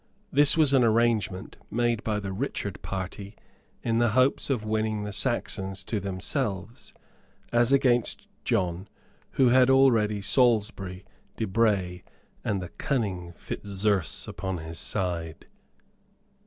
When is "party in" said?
2.81-3.99